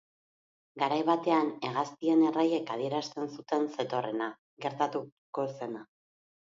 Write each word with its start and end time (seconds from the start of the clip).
Garai 0.83 0.95
batean 1.09 1.51
hegaztien 1.69 2.25
erraiek 2.31 2.73
adierazten 2.77 3.31
zuten 3.37 3.69
zetorrena, 3.77 4.35
gertatuko 4.67 5.49
zena. 5.55 5.89